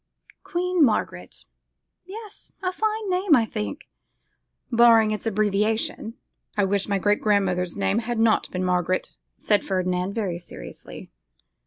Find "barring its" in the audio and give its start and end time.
4.71-5.27